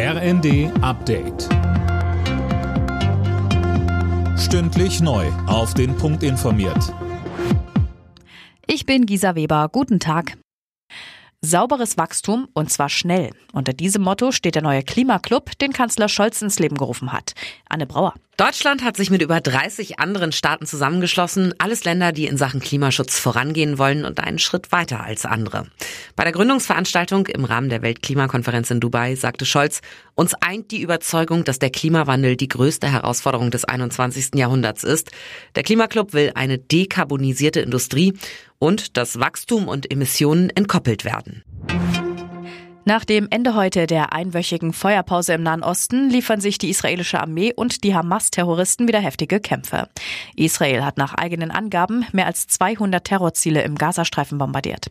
RND 0.00 0.70
Update. 0.80 1.48
Stündlich 4.38 5.00
neu. 5.00 5.26
Auf 5.48 5.74
den 5.74 5.96
Punkt 5.96 6.22
informiert. 6.22 6.94
Ich 8.68 8.86
bin 8.86 9.06
Gisa 9.06 9.34
Weber. 9.34 9.68
Guten 9.72 9.98
Tag. 9.98 10.38
Sauberes 11.40 11.98
Wachstum 11.98 12.46
und 12.54 12.70
zwar 12.70 12.88
schnell. 12.88 13.32
Unter 13.52 13.72
diesem 13.72 14.02
Motto 14.02 14.30
steht 14.30 14.54
der 14.54 14.62
neue 14.62 14.84
Klimaclub, 14.84 15.58
den 15.58 15.72
Kanzler 15.72 16.08
Scholz 16.08 16.42
ins 16.42 16.60
Leben 16.60 16.76
gerufen 16.76 17.12
hat. 17.12 17.32
Anne 17.68 17.88
Brauer. 17.88 18.14
Deutschland 18.38 18.84
hat 18.84 18.96
sich 18.96 19.10
mit 19.10 19.20
über 19.20 19.40
30 19.40 19.98
anderen 19.98 20.30
Staaten 20.30 20.64
zusammengeschlossen. 20.64 21.54
Alles 21.58 21.82
Länder, 21.82 22.12
die 22.12 22.26
in 22.26 22.36
Sachen 22.36 22.60
Klimaschutz 22.60 23.18
vorangehen 23.18 23.78
wollen 23.78 24.04
und 24.04 24.20
einen 24.20 24.38
Schritt 24.38 24.70
weiter 24.70 25.02
als 25.02 25.26
andere. 25.26 25.66
Bei 26.14 26.22
der 26.22 26.32
Gründungsveranstaltung 26.32 27.26
im 27.26 27.44
Rahmen 27.44 27.68
der 27.68 27.82
Weltklimakonferenz 27.82 28.70
in 28.70 28.78
Dubai 28.78 29.16
sagte 29.16 29.44
Scholz, 29.44 29.80
uns 30.14 30.34
eint 30.34 30.70
die 30.70 30.80
Überzeugung, 30.80 31.42
dass 31.42 31.58
der 31.58 31.70
Klimawandel 31.70 32.36
die 32.36 32.46
größte 32.46 32.86
Herausforderung 32.86 33.50
des 33.50 33.64
21. 33.64 34.36
Jahrhunderts 34.36 34.84
ist. 34.84 35.10
Der 35.56 35.64
Klimaclub 35.64 36.12
will 36.12 36.30
eine 36.36 36.58
dekarbonisierte 36.58 37.58
Industrie 37.58 38.14
und 38.60 38.96
dass 38.96 39.18
Wachstum 39.18 39.66
und 39.66 39.90
Emissionen 39.90 40.50
entkoppelt 40.50 41.04
werden. 41.04 41.42
Nach 42.88 43.04
dem 43.04 43.28
Ende 43.28 43.54
heute 43.54 43.86
der 43.86 44.14
einwöchigen 44.14 44.72
Feuerpause 44.72 45.34
im 45.34 45.42
Nahen 45.42 45.62
Osten 45.62 46.08
liefern 46.08 46.40
sich 46.40 46.56
die 46.56 46.70
israelische 46.70 47.20
Armee 47.20 47.52
und 47.54 47.84
die 47.84 47.94
Hamas-Terroristen 47.94 48.88
wieder 48.88 48.98
heftige 48.98 49.40
Kämpfe. 49.40 49.90
Israel 50.36 50.82
hat 50.82 50.96
nach 50.96 51.12
eigenen 51.12 51.50
Angaben 51.50 52.06
mehr 52.12 52.24
als 52.24 52.46
200 52.46 53.04
Terrorziele 53.04 53.60
im 53.60 53.74
Gazastreifen 53.74 54.38
bombardiert. 54.38 54.86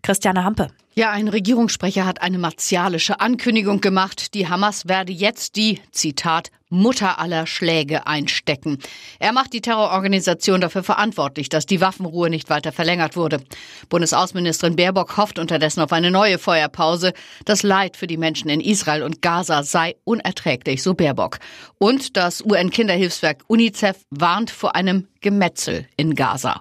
Christiane 0.00 0.44
Hampe. 0.44 0.68
Ja, 0.94 1.10
ein 1.10 1.28
Regierungssprecher 1.28 2.06
hat 2.06 2.22
eine 2.22 2.38
martialische 2.38 3.20
Ankündigung 3.20 3.82
gemacht. 3.82 4.32
Die 4.32 4.48
Hamas 4.48 4.88
werde 4.88 5.12
jetzt 5.12 5.56
die, 5.56 5.78
Zitat, 5.90 6.50
Mutter 6.72 7.20
aller 7.20 7.46
Schläge 7.46 8.06
einstecken. 8.06 8.78
Er 9.18 9.32
macht 9.32 9.52
die 9.52 9.60
Terrororganisation 9.60 10.60
dafür 10.60 10.82
verantwortlich, 10.82 11.48
dass 11.48 11.66
die 11.66 11.80
Waffenruhe 11.80 12.30
nicht 12.30 12.50
weiter 12.50 12.72
verlängert 12.72 13.14
wurde. 13.14 13.42
Bundesaußenministerin 13.88 14.76
Baerbock 14.76 15.16
hofft 15.16 15.38
unterdessen 15.38 15.82
auf 15.82 15.92
eine 15.92 16.10
neue 16.10 16.38
Feuerpause. 16.38 17.12
Das 17.44 17.62
Leid 17.62 17.96
für 17.96 18.06
die 18.06 18.16
Menschen 18.16 18.48
in 18.48 18.60
Israel 18.60 19.02
und 19.02 19.22
Gaza 19.22 19.62
sei 19.62 19.96
unerträglich, 20.04 20.82
so 20.82 20.94
Baerbock. 20.94 21.38
Und 21.78 22.16
das 22.16 22.42
UN-Kinderhilfswerk 22.42 23.44
UNICEF 23.46 23.98
warnt 24.10 24.50
vor 24.50 24.74
einem 24.74 25.08
Gemetzel 25.20 25.86
in 25.96 26.14
Gaza. 26.14 26.60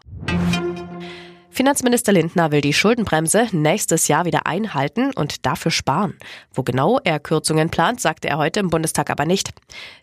Finanzminister 1.54 2.14
Lindner 2.14 2.52
will 2.52 2.62
die 2.62 2.72
Schuldenbremse 2.72 3.48
nächstes 3.52 4.08
Jahr 4.08 4.24
wieder 4.24 4.48
einhalten 4.48 5.12
und 5.14 5.46
dafür 5.46 5.70
sparen. 5.70 6.18
Wo 6.54 6.64
genau 6.64 6.98
er 7.04 7.20
Kürzungen 7.20 7.70
plant, 7.70 8.00
sagte 8.00 8.30
er 8.30 8.38
heute 8.38 8.62
im 8.62 8.70
Bundestag 8.70 9.10
aber 9.10 9.26
nicht. 9.26 9.50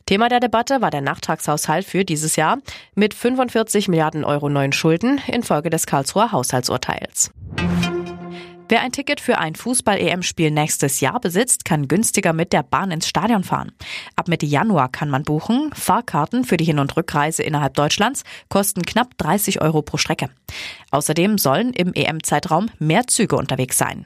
Thema 0.05 0.29
der 0.29 0.41
Debatte 0.41 0.83
war 0.83 0.91
der 0.91 1.01
Nachtragshaushalt 1.01 1.87
für 1.87 2.05
dieses 2.05 2.37
Jahr 2.37 2.59
mit 2.95 3.15
45 3.15 3.89
Milliarden 3.89 4.25
Euro 4.25 4.51
neuen 4.51 4.73
Schulden 4.73 5.23
infolge 5.27 5.71
des 5.71 5.87
Karlsruher 5.87 6.33
Haushaltsurteils. 6.33 7.31
Wer 8.71 8.83
ein 8.83 8.93
Ticket 8.93 9.21
für 9.21 9.39
ein 9.39 9.55
Fußball-EM-Spiel 9.55 10.51
nächstes 10.51 11.01
Jahr 11.01 11.21
besitzt, 11.21 11.65
kann 11.65 11.89
günstiger 11.89 12.35
mit 12.35 12.53
der 12.53 12.63
Bahn 12.63 12.91
ins 12.91 13.09
Stadion 13.09 13.43
fahren. 13.43 13.73
Ab 14.15 14.29
Mitte 14.29 14.45
Januar 14.45 14.91
kann 14.91 15.09
man 15.09 15.23
buchen. 15.23 15.71
Fahrkarten 15.75 16.45
für 16.45 16.59
die 16.59 16.67
Hin- 16.67 16.79
und 16.79 16.95
Rückreise 16.95 17.43
innerhalb 17.43 17.73
Deutschlands 17.75 18.25
kosten 18.51 18.83
knapp 18.83 19.17
30 19.17 19.63
Euro 19.63 19.81
pro 19.81 19.97
Strecke. 19.97 20.29
Außerdem 20.91 21.39
sollen 21.39 21.73
im 21.73 21.95
EM-Zeitraum 21.95 22.69
mehr 22.79 23.07
Züge 23.07 23.37
unterwegs 23.37 23.79
sein. 23.79 24.05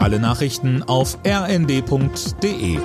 Alle 0.00 0.18
Nachrichten 0.18 0.82
auf 0.82 1.18
rnd.de 1.24 2.78